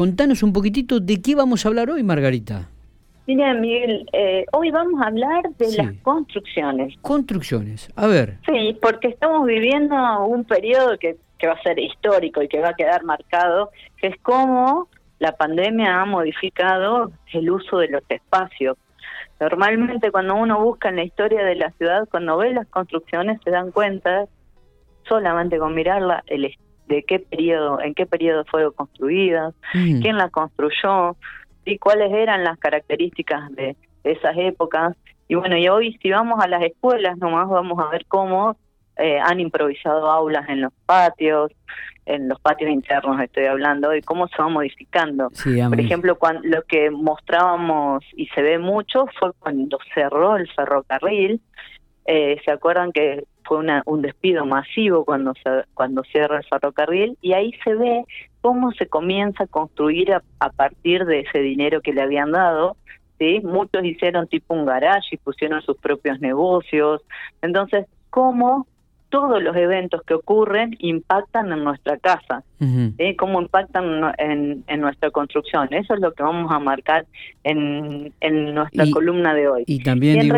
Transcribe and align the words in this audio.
contanos 0.00 0.42
un 0.42 0.54
poquitito 0.54 0.98
de 0.98 1.20
qué 1.20 1.34
vamos 1.34 1.66
a 1.66 1.68
hablar 1.68 1.90
hoy, 1.90 2.02
Margarita. 2.02 2.70
Mira, 3.26 3.52
Miguel, 3.52 4.08
eh, 4.14 4.46
hoy 4.50 4.70
vamos 4.70 4.98
a 5.02 5.08
hablar 5.08 5.42
de 5.58 5.76
las 5.76 5.92
construcciones. 5.98 6.94
Construcciones, 7.02 7.90
a 7.96 8.06
ver. 8.06 8.38
Sí, 8.46 8.78
porque 8.80 9.08
estamos 9.08 9.46
viviendo 9.46 9.94
un 10.24 10.44
periodo 10.44 10.96
que, 10.98 11.18
que 11.38 11.46
va 11.46 11.52
a 11.52 11.62
ser 11.62 11.78
histórico 11.78 12.42
y 12.42 12.48
que 12.48 12.60
va 12.60 12.70
a 12.70 12.74
quedar 12.74 13.04
marcado, 13.04 13.72
que 13.98 14.06
es 14.06 14.16
cómo 14.22 14.88
la 15.18 15.36
pandemia 15.36 16.00
ha 16.00 16.06
modificado 16.06 17.12
el 17.34 17.50
uso 17.50 17.76
de 17.76 17.88
los 17.88 18.02
espacios. 18.08 18.78
Normalmente 19.38 20.10
cuando 20.10 20.34
uno 20.34 20.64
busca 20.64 20.88
en 20.88 20.96
la 20.96 21.04
historia 21.04 21.44
de 21.44 21.56
la 21.56 21.72
ciudad, 21.72 22.08
cuando 22.10 22.38
ve 22.38 22.54
las 22.54 22.66
construcciones 22.68 23.38
se 23.44 23.50
dan 23.50 23.70
cuenta 23.70 24.24
solamente 25.06 25.58
con 25.58 25.74
mirarla 25.74 26.24
el 26.26 26.46
de 26.90 27.04
qué 27.04 27.20
periodo, 27.20 27.80
en 27.80 27.94
qué 27.94 28.04
periodo 28.04 28.44
fueron 28.44 28.72
construidas, 28.72 29.54
mm. 29.72 30.02
quién 30.02 30.16
las 30.16 30.30
construyó, 30.30 31.16
y 31.64 31.78
cuáles 31.78 32.12
eran 32.12 32.42
las 32.44 32.58
características 32.58 33.50
de, 33.52 33.76
esas 34.02 34.34
épocas. 34.36 34.96
Y 35.28 35.34
bueno, 35.34 35.56
y 35.56 35.68
hoy 35.68 35.96
si 36.02 36.10
vamos 36.10 36.42
a 36.42 36.48
las 36.48 36.62
escuelas 36.62 37.18
nomás 37.18 37.48
vamos 37.48 37.78
a 37.78 37.90
ver 37.90 38.06
cómo 38.08 38.56
eh, 38.96 39.20
han 39.20 39.40
improvisado 39.40 40.10
aulas 40.10 40.48
en 40.48 40.62
los 40.62 40.72
patios, 40.86 41.52
en 42.06 42.28
los 42.28 42.40
patios 42.40 42.70
internos 42.70 43.20
estoy 43.20 43.44
hablando, 43.44 43.94
y 43.94 44.00
cómo 44.00 44.26
se 44.28 44.36
va 44.38 44.48
modificando. 44.48 45.28
Por 45.68 45.80
ejemplo, 45.80 46.18
cuando, 46.18 46.40
lo 46.48 46.62
que 46.62 46.90
mostrábamos 46.90 48.02
y 48.16 48.26
se 48.28 48.42
ve 48.42 48.58
mucho 48.58 49.06
fue 49.18 49.32
cuando 49.38 49.78
cerró 49.94 50.36
el 50.36 50.50
ferrocarril. 50.50 51.40
Eh, 52.12 52.40
¿Se 52.44 52.50
acuerdan 52.50 52.90
que 52.90 53.22
fue 53.44 53.58
una, 53.58 53.84
un 53.86 54.02
despido 54.02 54.44
masivo 54.44 55.04
cuando, 55.04 55.32
se, 55.34 55.62
cuando 55.74 56.02
cierra 56.02 56.38
el 56.38 56.44
ferrocarril? 56.44 57.16
Y 57.20 57.34
ahí 57.34 57.52
se 57.62 57.72
ve 57.72 58.04
cómo 58.40 58.72
se 58.72 58.88
comienza 58.88 59.44
a 59.44 59.46
construir 59.46 60.12
a, 60.12 60.20
a 60.40 60.50
partir 60.50 61.04
de 61.04 61.20
ese 61.20 61.38
dinero 61.38 61.80
que 61.80 61.92
le 61.92 62.02
habían 62.02 62.32
dado. 62.32 62.76
¿sí? 63.20 63.40
Muchos 63.44 63.84
hicieron 63.84 64.26
tipo 64.26 64.54
un 64.54 64.66
garage 64.66 65.14
y 65.14 65.18
pusieron 65.18 65.62
sus 65.62 65.76
propios 65.76 66.20
negocios. 66.20 67.00
Entonces, 67.42 67.86
cómo 68.10 68.66
todos 69.08 69.40
los 69.40 69.54
eventos 69.54 70.02
que 70.02 70.14
ocurren 70.14 70.74
impactan 70.80 71.52
en 71.52 71.62
nuestra 71.62 71.96
casa, 71.98 72.42
¿eh? 72.60 73.16
cómo 73.16 73.40
impactan 73.40 74.12
en, 74.18 74.64
en, 74.66 74.80
nuestra 74.80 75.10
construcción. 75.10 75.72
Eso 75.72 75.94
es 75.94 76.00
lo 76.00 76.12
que 76.12 76.22
vamos 76.22 76.50
a 76.52 76.58
marcar 76.58 77.06
en, 77.44 78.12
en 78.20 78.54
nuestra 78.54 78.90
columna 78.90 79.34
de 79.34 79.48
hoy. 79.48 79.64
Y 79.66 79.82
también 79.82 80.20
digo, 80.20 80.36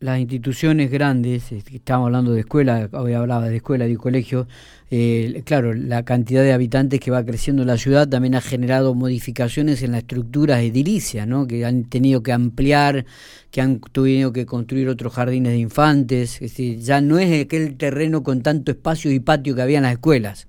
las 0.00 0.18
instituciones 0.18 0.90
grandes, 0.90 1.52
estamos 1.52 2.06
hablando 2.06 2.32
de 2.32 2.40
escuela, 2.40 2.88
hoy 2.92 3.14
hablaba 3.14 3.48
de 3.48 3.56
escuela, 3.56 3.86
de 3.86 3.96
colegio, 3.96 4.46
eh, 4.88 5.42
claro, 5.44 5.74
la 5.74 6.04
cantidad 6.04 6.42
de 6.42 6.52
habitantes 6.52 7.00
que 7.00 7.10
va 7.10 7.24
creciendo 7.24 7.62
en 7.62 7.68
la 7.68 7.76
ciudad 7.76 8.08
también 8.08 8.36
ha 8.36 8.40
generado 8.40 8.94
modificaciones 8.94 9.82
en 9.82 9.92
la 9.92 9.98
estructura 9.98 10.62
edilicia, 10.62 11.26
¿no? 11.26 11.48
que 11.48 11.64
han 11.64 11.84
tenido 11.84 12.22
que 12.22 12.32
ampliar, 12.32 13.04
que 13.50 13.60
han 13.60 13.80
tenido 13.80 14.32
que 14.32 14.46
construir 14.46 14.88
otros 14.88 15.12
jardines 15.12 15.52
de 15.52 15.58
infantes, 15.58 16.34
es 16.34 16.52
decir, 16.52 16.78
ya 16.78 17.00
no 17.00 17.18
es 17.18 17.44
aquel 17.44 17.76
terreno 17.76 18.22
con 18.22 18.42
tanto 18.42 18.70
espacio 18.70 19.10
y 19.10 19.18
patio 19.18 19.56
que 19.56 19.62
había 19.62 19.78
en 19.78 19.84
las 19.84 19.92
escuelas. 19.92 20.46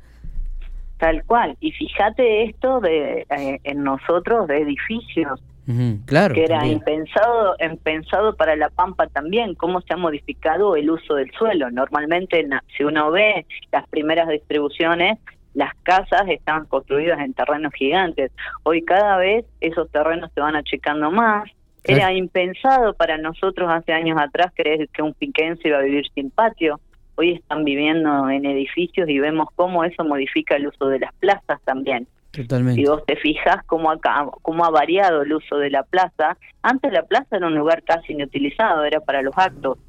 Tal 0.98 1.24
cual, 1.26 1.56
y 1.60 1.72
fíjate 1.72 2.46
esto 2.46 2.80
de 2.80 3.28
eh, 3.30 3.60
en 3.64 3.84
nosotros 3.84 4.48
de 4.48 4.62
edificios, 4.62 5.40
claro, 6.06 6.34
que 6.34 6.44
era 6.44 6.66
impensado, 6.66 7.56
impensado 7.60 8.36
para 8.36 8.56
la 8.56 8.70
Pampa 8.70 9.06
también, 9.08 9.54
cómo 9.54 9.82
se 9.82 9.94
ha 9.94 9.98
modificado 9.98 10.76
el 10.76 10.90
uso 10.90 11.14
del 11.14 11.32
suelo. 11.34 11.70
Normalmente, 11.70 12.48
si 12.76 12.84
uno 12.84 13.12
ve 13.12 13.46
las 13.72 13.88
primeras 13.90 14.28
distribuciones, 14.28 15.20
las 15.54 15.74
casas 15.84 16.24
estaban 16.30 16.66
construidas 16.66 17.20
en 17.20 17.34
terrenos 17.34 17.74
gigantes. 17.74 18.32
Hoy 18.64 18.84
cada 18.84 19.18
vez 19.18 19.46
esos 19.60 19.90
terrenos 19.92 20.32
se 20.34 20.42
van 20.42 20.56
achicando 20.56 21.12
más. 21.12 21.50
Era 21.84 22.12
impensado 22.12 22.94
para 22.94 23.18
nosotros 23.18 23.70
hace 23.72 23.94
años 23.94 24.20
atrás 24.20 24.52
creer 24.54 24.90
que 24.90 25.02
un 25.02 25.14
piquense 25.14 25.70
iba 25.70 25.78
a 25.78 25.82
vivir 25.82 26.06
sin 26.14 26.30
patio. 26.30 26.80
Hoy 27.20 27.34
están 27.34 27.64
viviendo 27.64 28.30
en 28.30 28.46
edificios 28.46 29.10
y 29.10 29.18
vemos 29.18 29.48
cómo 29.56 29.84
eso 29.84 30.04
modifica 30.04 30.56
el 30.56 30.68
uso 30.68 30.88
de 30.88 31.00
las 31.00 31.14
plazas 31.16 31.60
también. 31.66 32.08
Totalmente. 32.32 32.80
Si 32.80 32.88
vos 32.88 33.04
te 33.08 33.16
fijas 33.16 33.64
cómo, 33.66 33.90
acá, 33.90 34.28
cómo 34.44 34.64
ha 34.64 34.70
variado 34.70 35.24
el 35.24 35.34
uso 35.34 35.58
de 35.58 35.72
la 35.72 35.82
plaza, 35.82 36.38
antes 36.62 36.94
la 36.94 37.02
plaza 37.04 37.38
era 37.38 37.48
un 37.48 37.56
lugar 37.56 37.82
casi 37.82 38.14
inutilizado, 38.14 38.84
era 38.84 39.00
para 39.00 39.24
los 39.24 39.36
actos. 39.36 39.80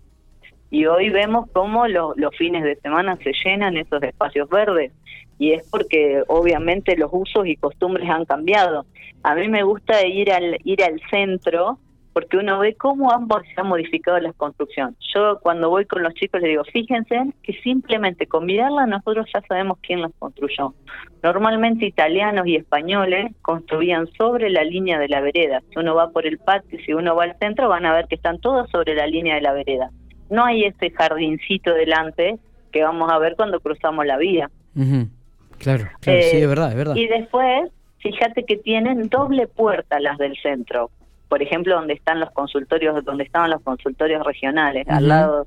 Y 0.71 0.87
hoy 0.87 1.11
vemos 1.11 1.51
cómo 1.53 1.87
los 1.87 2.37
fines 2.37 2.65
de 2.65 2.77
semana 2.77 3.19
se 3.23 3.33
llenan 3.45 3.77
esos 3.77 4.03
espacios 4.03 4.49
verdes. 4.49 4.93
Y 5.39 5.53
es 5.53 5.69
porque 5.71 6.23
obviamente 6.29 6.97
los 6.97 7.11
usos 7.13 7.47
y 7.47 7.57
costumbres 7.57 8.09
han 8.09 8.25
cambiado. 8.25 8.87
A 9.23 9.35
mí 9.35 9.49
me 9.49 9.63
gusta 9.63 10.07
ir 10.07 10.33
al, 10.33 10.59
ir 10.65 10.83
al 10.83 10.99
centro 11.11 11.79
porque 12.19 12.37
uno 12.37 12.59
ve 12.59 12.75
cómo 12.75 13.13
ambos 13.13 13.43
se 13.55 13.61
han 13.61 13.69
modificado 13.69 14.19
las 14.19 14.35
construcciones. 14.35 14.97
Yo 15.15 15.39
cuando 15.41 15.71
voy 15.71 15.85
con 15.85 16.03
los 16.03 16.13
chicos 16.15 16.41
les 16.41 16.51
digo, 16.51 16.65
fíjense 16.65 17.17
que 17.45 17.53
simplemente 17.63 18.27
con 18.27 18.45
mirarla 18.45 18.87
nosotros 18.87 19.27
ya 19.33 19.41
sabemos 19.43 19.79
quién 19.83 20.03
las 20.03 20.11
construyó. 20.19 20.75
Normalmente 21.23 21.87
italianos 21.87 22.45
y 22.49 22.57
españoles 22.57 23.31
construían 23.41 24.09
sobre 24.19 24.51
la 24.51 24.65
línea 24.65 24.99
de 24.99 25.07
la 25.07 25.21
vereda. 25.21 25.63
Si 25.71 25.79
uno 25.79 25.95
va 25.95 26.11
por 26.11 26.27
el 26.27 26.39
patio, 26.39 26.81
si 26.85 26.93
uno 26.93 27.15
va 27.15 27.23
al 27.23 27.39
centro, 27.39 27.69
van 27.69 27.87
a 27.87 27.95
ver 27.95 28.09
que 28.09 28.17
están 28.17 28.41
todos 28.41 28.69
sobre 28.71 28.97
la 28.97 29.07
línea 29.07 29.37
de 29.37 29.43
la 29.43 29.53
vereda. 29.53 29.93
No 30.29 30.45
hay 30.45 30.65
ese 30.65 30.91
jardincito 30.91 31.73
delante 31.73 32.37
que 32.73 32.83
vamos 32.83 33.13
a 33.13 33.19
ver 33.19 33.37
cuando 33.37 33.61
cruzamos 33.61 34.05
la 34.05 34.17
vía. 34.17 34.51
Claro, 34.75 35.85
claro 36.01 36.23
sí, 36.23 36.39
es 36.39 36.49
verdad, 36.49 36.73
es 36.73 36.77
verdad. 36.77 36.97
Y 36.97 37.07
después, 37.07 37.71
fíjate 37.99 38.43
que 38.43 38.57
tienen 38.57 39.09
doble 39.09 39.47
puerta 39.47 40.01
las 40.01 40.19
del 40.19 40.37
centro 40.43 40.91
por 41.29 41.43
ejemplo, 41.43 41.75
donde 41.75 41.95
están 41.95 42.21
los 42.21 42.31
consultorios, 42.31 43.05
donde 43.05 43.25
estaban 43.25 43.51
los 43.51 43.63
consultorios 43.63 44.25
regionales, 44.25 44.89
al 44.89 45.09
lado, 45.09 45.47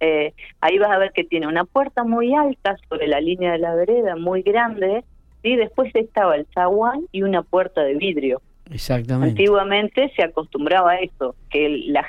eh, 0.00 0.32
ahí 0.60 0.78
vas 0.78 0.90
a 0.90 0.98
ver 0.98 1.12
que 1.12 1.24
tiene 1.24 1.46
una 1.46 1.64
puerta 1.64 2.04
muy 2.04 2.34
alta 2.34 2.76
sobre 2.88 3.08
la 3.08 3.20
línea 3.20 3.52
de 3.52 3.58
la 3.58 3.74
vereda, 3.74 4.16
muy 4.16 4.42
grande, 4.42 5.04
y 5.42 5.56
después 5.56 5.94
estaba 5.94 6.36
el 6.36 6.46
zaguán 6.54 7.02
y 7.12 7.22
una 7.22 7.42
puerta 7.42 7.82
de 7.82 7.94
vidrio. 7.94 8.40
Exactamente. 8.70 9.30
Antiguamente 9.30 10.12
se 10.14 10.22
acostumbraba 10.22 10.92
a 10.92 11.00
eso, 11.00 11.34
que 11.50 11.68
la 11.88 12.06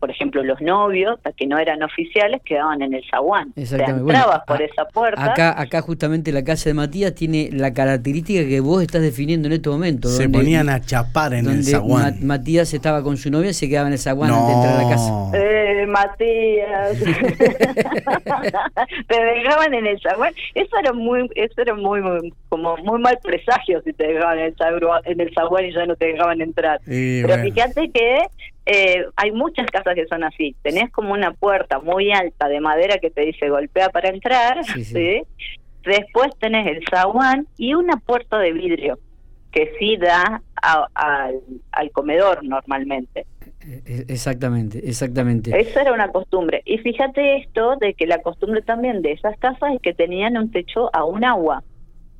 por 0.00 0.10
ejemplo, 0.10 0.42
los 0.42 0.60
novios, 0.62 1.20
que 1.36 1.46
no 1.46 1.58
eran 1.58 1.82
oficiales, 1.82 2.40
quedaban 2.42 2.80
en 2.80 2.94
el 2.94 3.04
zaguán. 3.10 3.52
Exactamente. 3.54 4.00
entrabas 4.00 4.40
por 4.46 4.62
esa 4.62 4.86
puerta. 4.86 5.32
Acá, 5.32 5.60
acá 5.60 5.82
justamente 5.82 6.32
la 6.32 6.42
casa 6.42 6.70
de 6.70 6.74
Matías 6.74 7.14
tiene 7.14 7.50
la 7.52 7.74
característica 7.74 8.48
que 8.48 8.60
vos 8.60 8.80
estás 8.80 9.02
definiendo 9.02 9.48
en 9.48 9.52
este 9.52 9.68
momento. 9.68 10.08
Se 10.08 10.30
ponían 10.30 10.70
a 10.70 10.80
chapar 10.80 11.34
en 11.34 11.50
el 11.50 11.64
zaguán. 11.64 12.26
Matías 12.26 12.72
estaba 12.72 13.02
con 13.02 13.18
su 13.18 13.30
novia 13.30 13.50
y 13.50 13.54
se 13.54 13.68
quedaba 13.68 13.88
en 13.88 13.92
el 13.92 13.98
zaguán 13.98 14.30
antes 14.30 14.46
de 14.46 14.54
entrar 14.54 14.74
a 14.74 14.82
la 14.82 14.88
casa. 14.88 15.12
Eh, 15.34 15.84
Matías. 15.86 16.98
te 19.06 19.22
dejaban 19.22 19.74
en 19.74 19.86
el 19.86 20.00
zaguán. 20.00 20.32
Eso 20.54 20.78
era 20.78 20.94
muy, 20.94 21.28
eso 21.34 21.60
era 21.60 21.74
muy, 21.74 22.00
como 22.48 22.78
muy 22.78 23.02
mal 23.02 23.18
presagio 23.22 23.82
si 23.82 23.92
te 23.92 24.06
dejaban 24.06 24.38
en 24.38 24.46
el, 24.46 24.56
zaguán, 24.56 25.02
en 25.04 25.20
el 25.20 25.30
zaguán 25.34 25.66
y 25.66 25.74
ya 25.74 25.84
no 25.84 25.94
te 25.94 26.06
dejaban 26.06 26.40
entrar. 26.40 26.80
Pero 26.86 27.34
fíjate 27.42 27.90
que 27.90 28.22
eh, 28.72 29.04
hay 29.16 29.32
muchas 29.32 29.66
casas 29.66 29.96
que 29.96 30.06
son 30.06 30.22
así. 30.22 30.54
Tenés 30.62 30.92
como 30.92 31.12
una 31.12 31.32
puerta 31.32 31.80
muy 31.80 32.12
alta 32.12 32.46
de 32.46 32.60
madera 32.60 32.98
que 32.98 33.10
te 33.10 33.22
dice 33.22 33.48
golpea 33.48 33.88
para 33.88 34.10
entrar, 34.10 34.64
sí, 34.64 35.22
Después 35.82 36.28
tenés 36.38 36.68
el 36.68 36.84
zaguán 36.88 37.48
y 37.56 37.74
una 37.74 37.96
puerta 37.96 38.38
de 38.38 38.52
vidrio 38.52 38.98
que 39.50 39.72
sí 39.78 39.96
da 39.96 40.40
al 40.92 41.90
comedor 41.90 42.44
normalmente. 42.44 43.26
E, 43.60 43.82
e, 43.86 44.04
exactamente, 44.12 44.88
exactamente. 44.88 45.58
Eso 45.58 45.80
era 45.80 45.92
una 45.92 46.12
costumbre. 46.12 46.62
Y 46.64 46.78
fíjate 46.78 47.38
esto 47.38 47.74
de 47.76 47.94
que 47.94 48.06
la 48.06 48.18
costumbre 48.18 48.62
también 48.62 49.02
de 49.02 49.12
esas 49.12 49.36
casas 49.38 49.74
es 49.74 49.82
que 49.82 49.94
tenían 49.94 50.36
un 50.36 50.52
techo 50.52 50.94
a 50.94 51.04
un 51.04 51.24
agua. 51.24 51.64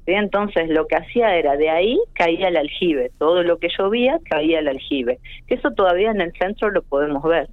Entonces 0.07 0.69
lo 0.69 0.87
que 0.87 0.97
hacía 0.97 1.37
era 1.37 1.57
de 1.57 1.71
ahí 1.71 1.99
caía 2.15 2.49
el 2.49 2.57
aljibe, 2.57 3.11
todo 3.19 3.43
lo 3.43 3.59
que 3.59 3.69
llovía 3.77 4.19
caía 4.29 4.59
el 4.59 4.69
aljibe, 4.69 5.19
que 5.47 5.55
eso 5.55 5.71
todavía 5.71 6.11
en 6.11 6.21
el 6.21 6.33
centro 6.33 6.71
lo 6.71 6.83
podemos 6.83 7.23
ver. 7.23 7.49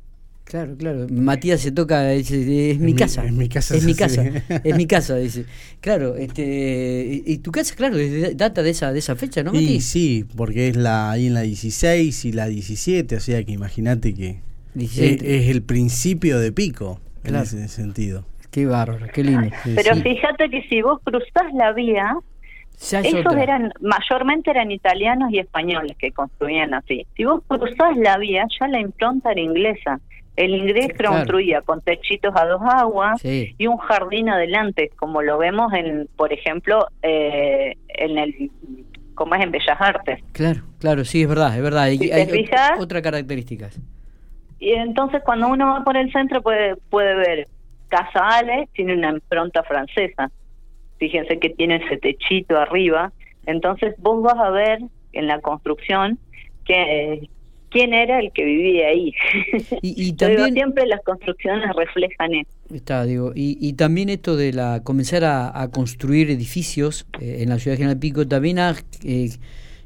Claro, 0.47 0.77
claro. 0.77 1.07
Matías 1.11 1.59
se 1.59 1.73
toca, 1.73 2.07
dice, 2.11 2.71
es 2.71 2.79
mi 2.79 2.93
casa. 2.95 3.25
Es 3.25 3.33
mi 3.33 3.49
casa. 3.49 3.75
Es 3.75 3.83
mi 3.83 3.93
casa. 3.93 4.23
Es 4.63 4.77
mi 4.77 4.87
casa, 4.87 5.17
dice. 5.17 5.45
Claro, 5.81 6.15
este, 6.15 7.21
y 7.25 7.37
tu 7.39 7.51
casa, 7.51 7.75
claro, 7.75 7.97
data 8.33 8.63
de 8.63 8.69
esa 8.69 8.93
de 8.93 8.99
esa 8.99 9.17
fecha, 9.17 9.43
¿no? 9.43 9.51
Sí, 9.51 9.81
sí, 9.81 10.25
porque 10.37 10.69
es 10.69 10.77
la 10.77 11.11
ahí 11.11 11.27
en 11.27 11.33
la 11.33 11.41
16 11.41 12.23
y 12.25 12.31
la 12.31 12.47
17, 12.47 13.17
o 13.17 13.19
sea 13.19 13.43
que 13.43 13.51
imagínate 13.51 14.13
que 14.13 14.39
es, 14.75 15.49
el 15.49 15.63
principio 15.63 16.39
de 16.39 16.53
pico 16.53 17.01
en 17.25 17.35
ese 17.35 17.67
sentido. 17.67 18.25
Qué 18.49 18.65
bárbaro, 18.65 19.07
qué 19.13 19.23
lindo. 19.23 19.49
Pero 19.63 19.95
fíjate 19.97 20.49
que 20.49 20.61
si 20.69 20.81
vos 20.81 21.01
cruzás 21.03 21.53
la 21.53 21.73
vía, 21.73 22.15
esos 22.79 23.35
eran, 23.35 23.73
mayormente 23.81 24.51
eran 24.51 24.71
italianos 24.71 25.31
y 25.31 25.39
españoles 25.39 25.97
que 25.97 26.11
construían 26.11 26.73
así. 26.73 27.05
Si 27.15 27.25
vos 27.25 27.41
cruzás 27.47 27.97
la 27.97 28.17
vía, 28.17 28.45
ya 28.59 28.67
la 28.67 28.79
impronta 28.79 29.31
era 29.31 29.41
inglesa. 29.41 29.99
El 30.35 30.53
inglés 30.53 30.89
construía 31.03 31.61
con 31.61 31.81
techitos 31.81 32.31
a 32.35 32.45
dos 32.45 32.61
aguas 32.61 33.19
y 33.25 33.65
un 33.65 33.77
jardín 33.77 34.29
adelante, 34.29 34.91
como 34.95 35.23
lo 35.23 35.39
vemos 35.39 35.73
en, 35.73 36.07
por 36.15 36.31
ejemplo, 36.31 36.87
eh, 37.01 37.73
en 37.87 38.17
el 38.19 38.51
como 39.15 39.33
es 39.33 39.41
en 39.41 39.49
Bellas 39.49 39.77
Artes. 39.79 40.19
Claro, 40.31 40.61
claro, 40.79 41.03
sí, 41.03 41.23
es 41.23 41.27
verdad, 41.27 41.57
es 41.57 41.63
verdad. 41.63 41.83
Hay, 41.83 41.97
hay 42.11 42.45
otras 42.79 43.01
características. 43.01 43.79
Y 44.59 44.73
entonces 44.73 45.23
cuando 45.25 45.47
uno 45.47 45.73
va 45.73 45.83
por 45.83 45.97
el 45.97 46.11
centro 46.11 46.43
puede, 46.43 46.75
puede 46.75 47.15
ver 47.15 47.47
Casa 47.89 48.19
Ale, 48.19 48.69
tiene 48.73 48.93
una 48.93 49.09
impronta 49.11 49.63
francesa. 49.63 50.29
Fíjense 50.97 51.39
que 51.39 51.49
tiene 51.49 51.77
ese 51.77 51.97
techito 51.97 52.57
arriba. 52.57 53.11
Entonces 53.45 53.95
vos 53.99 54.21
vas 54.21 54.37
a 54.37 54.49
ver 54.49 54.79
en 55.13 55.27
la 55.27 55.39
construcción 55.41 56.19
que 56.65 57.29
quién 57.69 57.93
era 57.93 58.19
el 58.19 58.31
que 58.31 58.43
vivía 58.45 58.87
ahí. 58.87 59.13
Y, 59.81 60.13
también 60.13 60.53
siempre 60.53 60.85
las 60.87 61.01
construcciones 61.03 61.69
reflejan 61.75 62.33
eso. 62.33 62.49
Está, 62.73 63.05
digo, 63.05 63.31
y, 63.35 63.57
y 63.61 63.73
también 63.73 64.09
esto 64.09 64.35
de 64.35 64.51
la 64.53 64.81
comenzar 64.83 65.23
a, 65.23 65.69
construir 65.71 66.29
edificios 66.29 67.07
eh, 67.21 67.37
en 67.41 67.49
la 67.49 67.59
ciudad 67.59 67.73
de 67.73 67.77
General 67.77 67.99
Pico 67.99 68.27
también 68.27 68.59
ha 68.59 68.75
eh, 69.03 69.29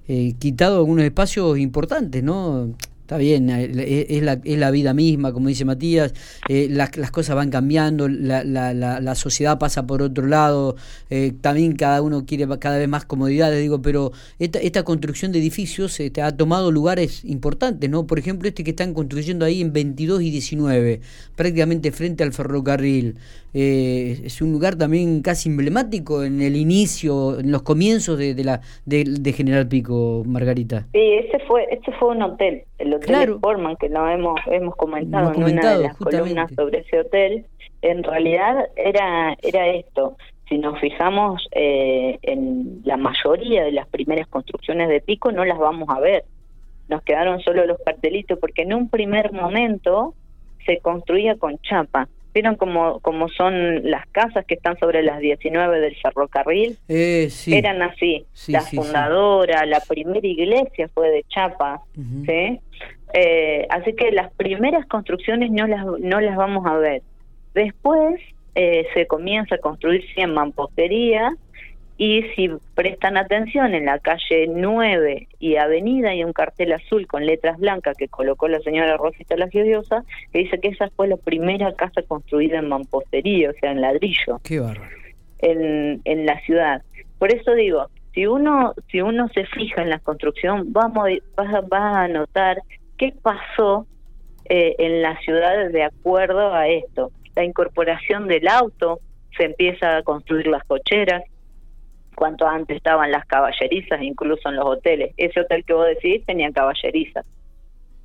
eh, 0.08 0.34
quitado 0.40 0.78
algunos 0.78 1.04
espacios 1.04 1.60
importantes, 1.60 2.24
¿no? 2.24 2.74
Está 3.12 3.20
bien, 3.20 3.50
eh, 3.50 4.06
es 4.08 4.24
la, 4.24 4.40
es 4.42 4.58
la 4.58 4.72
vida 4.72 4.94
misma, 4.94 5.34
como 5.34 5.50
dice 5.50 5.66
Matías, 5.66 6.14
eh, 6.48 6.70
las, 6.72 6.96
las, 6.96 7.12
cosas 7.12 7.36
van 7.36 7.50
cambiando, 7.50 8.08
la, 8.08 8.46
la, 8.46 8.74
la, 8.74 9.16
sociedad 9.16 9.60
pasa 9.60 9.86
por 9.86 10.02
otro 10.02 10.28
lado, 10.28 10.78
eh, 11.10 11.34
también 11.42 11.76
cada 11.76 12.02
uno 12.02 12.26
quiere 12.26 12.48
cada 12.58 12.78
vez 12.78 12.88
más 12.88 13.04
comodidades, 13.04 13.60
digo, 13.60 13.82
pero 13.82 14.14
esta, 14.40 14.60
esta 14.60 14.84
construcción 14.84 15.34
de 15.34 15.40
edificios 15.40 16.00
este, 16.00 16.22
ha 16.22 16.38
tomado 16.38 16.72
lugares 16.72 17.26
importantes, 17.26 17.90
¿no? 17.90 18.08
Por 18.08 18.18
ejemplo, 18.18 18.48
este 18.48 18.64
que 18.64 18.70
están 18.70 18.94
construyendo 18.94 19.44
ahí 19.44 19.60
en 19.60 19.74
22 19.74 20.22
y 20.22 20.32
19, 20.32 21.02
prácticamente 21.36 21.92
frente 21.92 22.24
al 22.24 22.32
ferrocarril, 22.32 23.18
es 23.54 24.42
un 24.42 24.54
lugar 24.54 24.78
también 24.78 25.22
casi 25.22 25.50
emblemático 25.50 26.24
en 26.24 26.42
el 26.42 26.56
inicio, 26.56 27.42
en 27.42 27.52
los 27.52 27.64
comienzos 27.64 28.18
de, 28.18 28.34
de 28.34 28.46
la 28.46 28.62
de, 28.86 29.34
General 29.34 29.68
Pico, 29.68 30.24
Margarita. 30.26 30.88
Sí, 30.94 31.00
ese 31.00 31.38
fue, 31.46 31.68
este 31.70 31.92
fue 32.00 32.16
un 32.16 32.22
hotel, 32.22 32.64
el 32.78 32.94
Hotel 32.94 33.01
Forman, 33.40 33.76
que 33.78 33.90
lo 33.90 34.08
hemos, 34.08 34.40
hemos 34.48 34.76
comentado, 34.76 35.34
en 35.34 35.44
una 35.44 35.78
de 35.78 35.84
las 35.84 35.98
columnas 35.98 36.52
sobre 36.56 36.80
ese 36.80 37.00
hotel. 37.00 37.46
En 37.82 38.04
realidad 38.04 38.68
era, 38.76 39.36
era 39.42 39.68
esto. 39.68 40.18
Si 40.48 40.58
nos 40.58 40.80
fijamos 40.80 41.48
eh, 41.52 42.20
en 42.22 42.82
la 42.84 42.98
mayoría 42.98 43.64
de 43.64 43.72
las 43.72 43.88
primeras 43.88 44.28
construcciones 44.28 44.90
de 44.90 45.02
Pico, 45.02 45.32
no 45.32 45.46
las 45.46 45.58
vamos 45.58 45.90
a 45.90 46.00
ver. 46.00 46.26
Nos 46.90 47.02
quedaron 47.04 47.40
solo 47.42 47.66
los 47.66 47.78
cartelitos, 47.86 48.38
porque 48.40 48.64
en 48.64 48.74
un 48.74 48.90
primer 48.90 49.32
momento 49.32 50.14
se 50.66 50.80
construía 50.80 51.36
con 51.38 51.58
chapa 51.60 52.08
¿Vieron 52.34 52.56
cómo, 52.56 53.00
cómo 53.02 53.28
son 53.30 53.90
las 53.90 54.08
casas 54.08 54.46
que 54.46 54.54
están 54.54 54.78
sobre 54.80 55.04
las 55.04 55.20
19 55.20 55.80
del 55.80 55.96
ferrocarril? 55.98 56.78
Eh, 56.88 57.30
Eran 57.48 57.82
así. 57.82 58.26
la 58.48 58.62
fundadora, 58.62 59.66
la 59.66 59.82
primera 59.82 60.26
iglesia 60.26 60.90
fue 60.94 61.10
de 61.10 61.26
chapa. 61.28 61.82
¿sí? 61.96 62.60
Eh, 63.14 63.68
así 63.70 63.94
que 63.94 64.12
las 64.12 64.32
primeras 64.34 64.86
construcciones 64.88 65.52
no 65.52 65.68
las, 65.68 65.86
no 65.86 66.22
las 66.22 66.38
vamos 66.38 66.66
a 66.66 66.78
ver. 66.78 67.02
Después 67.54 68.22
eh, 68.56 68.86
se 68.94 69.08
comienza 69.08 69.56
a 69.56 69.58
construir 69.58 70.02
sí, 70.14 70.22
en 70.22 70.34
mampostería 70.34 71.36
y 72.04 72.24
si 72.36 72.50
prestan 72.74 73.16
atención 73.16 73.76
en 73.76 73.86
la 73.86 74.00
calle 74.00 74.48
9 74.48 75.28
y 75.38 75.58
Avenida 75.58 76.10
hay 76.10 76.24
un 76.24 76.34
cartel 76.34 76.74
azul 76.74 77.06
con 77.06 77.28
letras 77.28 77.60
blancas 77.60 77.96
que 77.96 78.08
colocó 78.08 78.48
la 78.48 78.60
señora 78.62 78.98
Rosita 78.98 79.38
La 79.38 79.48
Giosa 79.50 80.04
que 80.34 80.40
dice 80.40 80.60
que 80.60 80.70
esa 80.70 80.90
fue 80.96 81.08
la 81.08 81.18
primera 81.18 81.76
casa 81.76 82.02
construida 82.02 82.58
en 82.58 82.70
mampostería, 82.70 83.52
o 83.52 83.54
sea, 83.54 83.70
en 83.70 83.82
ladrillo. 83.82 84.40
Qué 84.44 84.60
bárbaro. 84.60 84.90
En, 85.44 86.02
en 86.06 86.26
la 86.26 86.42
ciudad. 86.42 86.82
Por 87.20 87.32
eso 87.32 87.54
digo, 87.54 87.86
si 88.16 88.26
uno 88.26 88.74
si 88.90 89.02
uno 89.02 89.28
se 89.28 89.46
fija 89.46 89.84
en 89.84 89.92
la 89.92 90.00
construcción, 90.00 90.74
vamos 90.74 91.08
va, 91.40 91.62
va 91.72 92.02
a 92.02 92.08
notar 92.08 92.64
qué 92.98 93.14
pasó 93.22 93.86
eh, 94.46 94.74
en 94.80 95.04
la 95.04 95.20
ciudad 95.20 95.70
de 95.70 95.84
acuerdo 95.84 96.52
a 96.52 96.68
esto. 96.68 97.12
La 97.36 97.44
incorporación 97.44 98.28
del 98.28 98.48
auto, 98.48 99.02
se 99.38 99.46
empieza 99.46 99.98
a 99.98 100.04
construir 100.04 100.48
las 100.48 100.64
cocheras, 100.64 101.24
cuanto 102.22 102.48
antes 102.48 102.78
estaban 102.78 103.10
las 103.10 103.26
caballerizas, 103.26 104.00
incluso 104.04 104.48
en 104.48 104.58
los 104.58 104.66
hoteles. 104.68 105.12
Ese 105.18 105.40
hotel 105.40 105.66
que 105.66 105.74
vos 105.74 105.88
decís 105.88 106.24
tenía 106.24 106.52
caballerizas. 106.52 107.26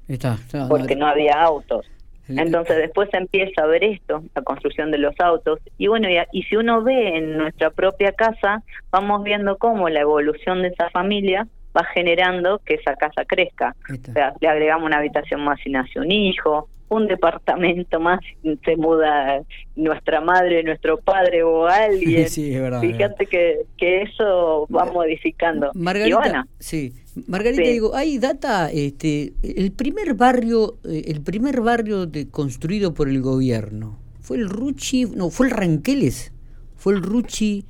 Está, 0.08 0.38
porque 0.70 0.96
no 0.96 1.06
había 1.06 1.34
autos. 1.34 1.84
Entonces 2.26 2.78
después 2.78 3.10
se 3.10 3.18
empieza 3.18 3.62
a 3.62 3.66
ver 3.66 3.84
esto, 3.84 4.22
la 4.34 4.40
construcción 4.40 4.90
de 4.90 4.96
los 4.96 5.14
autos. 5.20 5.58
Y 5.76 5.88
bueno, 5.88 6.08
y, 6.08 6.16
y, 6.32 6.44
si 6.44 6.56
uno 6.56 6.82
ve 6.82 7.18
en 7.18 7.36
nuestra 7.36 7.68
propia 7.68 8.10
casa, 8.12 8.62
vamos 8.90 9.22
viendo 9.22 9.58
cómo 9.58 9.90
la 9.90 10.00
evolución 10.00 10.62
de 10.62 10.68
esa 10.68 10.88
familia 10.88 11.46
va 11.76 11.84
generando 11.84 12.58
que 12.64 12.76
esa 12.76 12.96
casa 12.96 13.26
crezca. 13.26 13.76
O 13.90 14.12
sea, 14.14 14.32
le 14.40 14.48
agregamos 14.48 14.86
una 14.86 14.96
habitación 14.96 15.44
más 15.44 15.58
y 15.66 15.68
nace 15.68 16.00
un 16.00 16.10
hijo, 16.10 16.70
un 16.88 17.06
departamento 17.06 18.00
más 18.00 18.20
se 18.64 18.76
muda 18.76 19.42
nuestra 19.74 20.20
madre, 20.20 20.62
nuestro 20.62 20.98
padre 20.98 21.42
o 21.42 21.66
alguien. 21.66 22.28
Sí, 22.36 22.52
es 22.52 22.60
verdad, 22.60 22.80
Fíjate 22.80 23.26
que, 23.26 23.66
que 23.78 24.02
eso 24.02 24.66
va 24.74 24.84
modificando. 24.84 25.70
Margarita, 25.74 26.46
sí. 26.58 26.92
Margarita, 27.26 27.62
digo, 27.62 27.94
hay 27.94 28.18
data, 28.18 28.70
este, 28.70 29.32
el 29.42 29.72
primer 29.72 30.14
barrio, 30.14 30.78
eh, 30.84 31.04
el 31.06 31.22
primer 31.22 31.60
barrio 31.62 32.06
de, 32.06 32.28
construido 32.28 32.92
por 32.92 33.08
el 33.08 33.22
gobierno, 33.22 33.98
fue 34.20 34.36
el 34.36 34.48
Ruchi, 34.48 35.06
no, 35.06 35.30
fue 35.30 35.46
el 35.46 35.52
Ranqueles, 35.52 36.32
fue 36.76 36.94
el 36.94 37.02
Ruchi, 37.02 37.64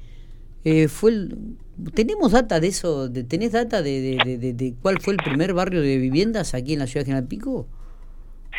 eh, 0.64 0.88
fue 0.88 1.12
el, 1.12 1.56
¿tenemos 1.94 2.32
data 2.32 2.58
de 2.58 2.68
eso? 2.68 3.08
De, 3.08 3.22
¿Tenés 3.22 3.52
data 3.52 3.82
de, 3.82 4.18
de, 4.24 4.52
de, 4.52 4.74
cuál 4.82 5.00
fue 5.00 5.14
el 5.14 5.18
primer 5.18 5.54
barrio 5.54 5.80
de 5.80 5.98
viviendas 5.98 6.54
aquí 6.54 6.72
en 6.72 6.80
la 6.80 6.86
ciudad 6.86 7.04
de 7.04 7.12
General 7.12 7.28
Pico? 7.28 7.68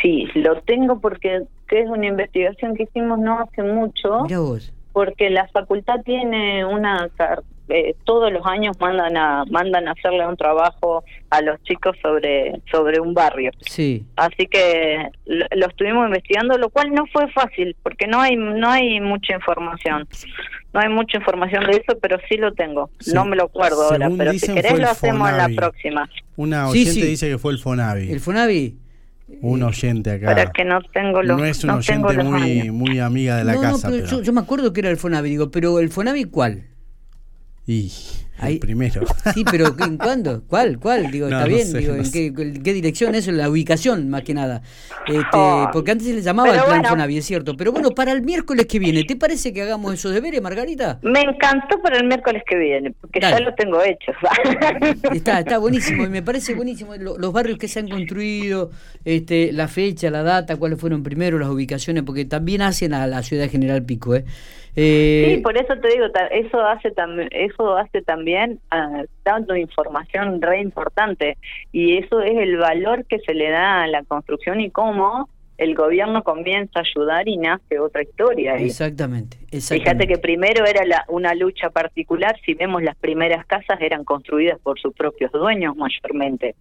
Sí, 0.02 0.28
lo 0.36 0.62
tengo 0.62 1.00
porque 1.00 1.44
que 1.68 1.82
es 1.82 1.90
una 1.90 2.08
investigación 2.08 2.76
que 2.76 2.84
hicimos 2.84 3.20
no 3.20 3.40
hace 3.40 3.64
mucho. 3.64 4.26
Porque 4.94 5.30
la 5.30 5.48
facultad 5.50 6.02
tiene 6.04 6.66
una 6.66 7.10
eh, 7.70 7.96
todos 8.06 8.32
los 8.32 8.46
años 8.46 8.78
mandan 8.80 9.18
a 9.18 9.44
mandan 9.52 9.88
a 9.90 9.92
hacerle 9.92 10.26
un 10.26 10.38
trabajo 10.38 11.04
a 11.30 11.42
los 11.42 11.62
chicos 11.64 11.96
sobre 12.02 12.62
sobre 12.72 13.00
un 13.00 13.14
barrio. 13.14 13.52
Sí. 13.60 14.06
Así 14.16 14.48
que 14.48 15.10
lo, 15.26 15.68
estuvimos 15.68 16.08
investigando, 16.08 16.58
lo 16.58 16.70
cual 16.70 16.94
no 16.94 17.06
fue 17.08 17.30
fácil 17.32 17.76
porque 17.84 18.08
no 18.08 18.22
hay 18.22 18.38
no 18.38 18.70
hay 18.70 19.00
mucha 19.02 19.36
información. 19.36 20.08
No 20.74 20.80
hay 20.82 20.90
mucha 20.90 21.18
información 21.18 21.66
de 21.66 21.72
eso, 21.72 21.98
pero 22.02 22.18
sí 22.30 22.38
lo 22.38 22.54
tengo. 22.54 22.90
No 23.14 23.26
me 23.26 23.36
lo 23.36 23.46
acuerdo 23.46 23.84
ahora, 23.84 24.10
pero 24.18 24.34
si 24.34 24.54
querés 24.54 24.80
lo 24.80 24.88
hacemos 24.88 25.30
en 25.30 25.38
la 25.38 25.50
próxima. 25.50 26.10
Una 26.36 26.70
oyente 26.70 27.06
dice 27.06 27.30
que 27.30 27.38
fue 27.38 27.52
el 27.52 27.60
Fonavi. 27.60 28.12
¿El 28.12 28.20
Fonavi? 28.20 28.78
Un 29.42 29.64
oyente 29.64 30.12
acá. 30.12 30.28
Para 30.28 30.52
que 30.52 30.64
no 30.64 30.82
tengo 30.94 31.22
los 31.22 31.38
No 31.38 31.46
es 31.46 31.64
un 31.64 31.72
oyente 31.72 32.24
muy, 32.24 32.72
muy 32.72 33.00
amiga 33.00 33.38
de 33.38 33.44
la 33.44 33.60
casa. 33.60 33.90
pero, 33.90 34.06
Yo, 34.06 34.22
yo, 34.22 34.34
me 34.34 34.42
acuerdo 34.42 34.74
que 34.74 34.80
era 34.80 34.90
el 34.90 34.98
Fonavi, 34.98 35.30
digo, 35.30 35.52
pero 35.52 35.80
¿el 35.80 35.90
Fonavi 35.90 36.26
cuál? 36.26 36.68
Y 37.66 37.92
el 38.44 38.60
primero. 38.60 39.02
Sí, 39.34 39.44
pero 39.50 39.76
¿en 39.84 39.98
cuándo? 39.98 40.44
¿Cuál? 40.48 40.80
¿Cuál? 40.80 41.12
Digo, 41.12 41.28
está 41.28 41.46
bien. 41.46 41.72
digo, 41.74 41.96
¿en, 41.96 42.64
qué, 42.64 42.74
dirección 42.74 43.14
eso? 43.14 43.32
La 43.32 43.50
ubicación, 43.50 44.10
más 44.10 44.24
que 44.24 44.34
nada. 44.34 44.62
Este, 45.06 45.26
oh. 45.34 45.70
porque 45.74 45.92
antes 45.92 46.08
se 46.08 46.14
le 46.14 46.22
llamaba 46.22 46.56
el 46.56 46.64
plan 46.64 46.84
Fonavi, 46.86 47.18
es 47.18 47.26
cierto. 47.26 47.56
Pero 47.58 47.72
bueno, 47.72 47.92
para 47.92 48.14
el 48.14 48.22
miércoles 48.22 48.66
que 48.66 48.80
viene, 48.80 49.04
¿te 49.04 49.16
parece 49.16 49.54
que 49.54 49.62
hagamos 49.62 49.94
esos 49.94 50.14
deberes, 50.14 50.42
Margarita? 50.42 51.00
Me 51.02 51.22
encantó 51.22 51.82
para 51.82 51.98
el 51.98 52.08
miércoles 52.08 52.44
que 52.48 52.58
viene, 52.58 52.94
porque 53.02 53.20
ya 53.20 53.40
lo 53.40 53.54
tengo 53.56 53.82
hecho. 53.82 54.14
está, 55.14 55.40
está 55.40 55.58
buenísimo. 55.58 56.06
Y 56.06 56.10
me 56.10 56.22
parece 56.22 56.56
buenísimo 56.56 56.96
los 56.96 57.34
barrios 57.34 57.58
que 57.58 57.68
se 57.68 57.80
han 57.80 57.90
construido, 57.90 58.72
este, 59.04 59.52
la 59.52 59.68
fecha, 59.68 60.10
la 60.10 60.24
data, 60.24 60.56
cuáles 60.56 60.80
fueron 60.80 61.04
primero, 61.04 61.38
las 61.38 61.50
ubicaciones, 61.50 62.04
porque 62.04 62.26
también 62.26 62.62
hacen 62.62 62.94
a 62.94 63.08
la 63.08 63.24
ciudad 63.24 63.50
General 63.50 63.84
Pico, 63.84 64.16
¿eh? 64.16 64.26
Eh, 64.80 65.34
sí, 65.34 65.42
por 65.42 65.58
eso 65.58 65.74
te 65.82 65.88
digo, 65.88 66.06
eso 66.30 66.62
hace, 66.62 66.92
también 66.92 67.28
eso 67.32 67.76
hace 67.76 68.04
también 68.04 68.27
uh, 68.36 69.06
dando 69.24 69.56
información 69.56 70.42
re 70.42 70.62
importante 70.62 71.38
y 71.72 71.98
eso 71.98 72.22
es 72.22 72.38
el 72.38 72.58
valor 72.58 73.06
que 73.06 73.20
se 73.20 73.34
le 73.34 73.50
da 73.50 73.84
a 73.84 73.88
la 73.88 74.04
construcción 74.04 74.60
y 74.60 74.72
cómo 74.72 75.30
el 75.58 75.74
gobierno 75.74 76.24
comienza 76.24 76.80
a 76.80 76.84
ayudar 76.84 77.28
y 77.28 77.38
nace 77.38 77.80
otra 77.80 78.04
historia. 78.04 78.56
Exactamente, 78.56 79.38
Fíjate 79.52 80.08
que 80.08 80.18
primero 80.18 80.66
era 80.66 80.86
la, 80.86 81.04
una 81.08 81.34
lucha 81.34 81.70
particular, 81.70 82.40
si 82.46 82.54
vemos 82.54 82.84
las 82.84 82.96
primeras 82.96 83.46
casas 83.46 83.82
eran 83.82 84.04
construidas 84.04 84.60
por 84.60 84.80
sus 84.80 84.94
propios 84.94 85.32
dueños 85.32 85.76
mayormente. 85.76 86.56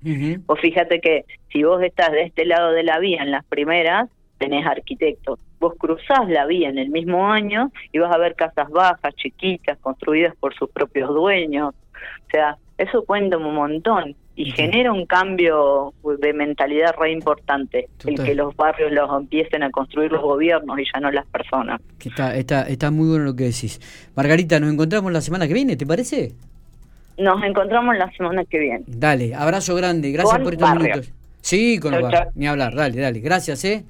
O 0.47 0.57
fíjate 0.57 1.01
que 1.01 1.25
si 1.53 1.63
vos 1.63 1.83
estás 1.83 2.11
de 2.13 2.23
este 2.23 2.47
lado 2.47 2.73
de 2.73 2.85
la 2.85 2.99
vía 2.99 3.23
en 3.23 3.31
las 3.31 3.45
primeras, 3.45 4.09
tenés 4.39 4.67
arquitectos. 4.67 5.39
Vos 5.59 5.75
cruzás 5.79 6.29
la 6.29 6.47
vía 6.47 6.69
en 6.69 6.79
el 6.79 6.91
mismo 6.91 7.31
año 7.31 7.71
y 7.93 7.99
vas 7.99 8.15
a 8.15 8.19
ver 8.19 8.35
casas 8.35 8.71
bajas, 8.71 9.15
chiquitas, 9.17 9.79
construidas 9.79 10.35
por 10.37 10.55
sus 10.55 10.71
propios 10.71 11.09
dueños. 11.09 11.75
O 11.75 12.31
sea, 12.31 12.57
eso 12.79 13.05
cuenta 13.05 13.39
un 13.39 13.55
montón 13.55 14.15
y 14.35 14.51
genera 14.51 14.93
un 14.93 15.07
cambio 15.07 15.95
de 16.21 16.33
mentalidad 16.35 16.95
re 16.99 17.11
importante, 17.11 17.89
el 18.05 18.23
que 18.23 18.35
los 18.35 18.55
barrios 18.55 18.93
los 18.93 19.11
empiecen 19.19 19.63
a 19.63 19.71
construir 19.71 20.13
los 20.13 20.21
gobiernos 20.21 20.79
y 20.79 20.85
ya 20.85 21.01
no 21.01 21.11
las 21.11 21.27
personas. 21.27 21.81
Está, 22.05 22.37
está, 22.37 22.63
está 22.69 22.91
muy 22.91 23.09
bueno 23.09 23.25
lo 23.25 23.35
que 23.35 23.45
decís. 23.45 23.81
Margarita, 24.15 24.61
nos 24.61 24.71
encontramos 24.71 25.11
la 25.11 25.23
semana 25.23 25.49
que 25.49 25.55
viene, 25.55 25.77
¿te 25.77 25.87
parece? 25.87 26.33
Nos 27.17 27.43
encontramos 27.43 27.97
la 27.97 28.11
semana 28.13 28.45
que 28.45 28.59
viene. 28.59 28.85
Dale, 28.87 29.35
abrazo 29.35 29.75
grande, 29.75 30.13
gracias 30.13 30.39
por 30.39 30.53
estos 30.53 30.75
minutos. 30.75 31.13
Sí, 31.41 31.79
con 31.81 31.95
ni 32.35 32.47
hablar, 32.47 32.75
dale, 32.75 33.01
dale. 33.01 33.21
Gracias, 33.21 33.65
¿eh? 33.65 33.85